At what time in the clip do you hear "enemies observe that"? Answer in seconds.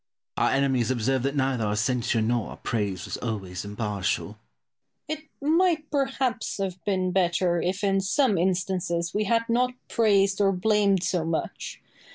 0.49-1.35